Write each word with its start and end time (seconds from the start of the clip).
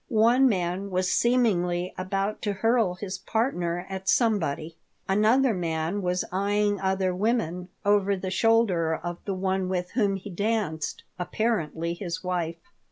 One 0.07 0.49
man 0.49 0.89
was 0.89 1.11
seemingly 1.11 1.93
about 1.95 2.41
to 2.41 2.53
hurl 2.53 2.95
his 2.95 3.19
partner 3.19 3.85
at 3.87 4.09
somebody. 4.09 4.75
Another 5.07 5.53
man 5.53 6.01
was 6.01 6.25
eying 6.33 6.81
other 6.81 7.13
women 7.13 7.69
over 7.85 8.15
the 8.17 8.31
shoulder 8.31 8.95
of 8.95 9.19
the 9.25 9.35
one 9.35 9.69
with 9.69 9.91
whom 9.91 10.15
he 10.15 10.31
danced, 10.31 11.03
apparently 11.19 11.93
his 11.93 12.23
wife. 12.23 12.57